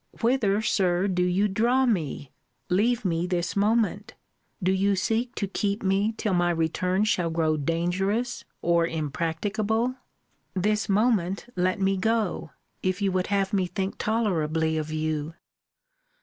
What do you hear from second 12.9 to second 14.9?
you would have me think tolerably of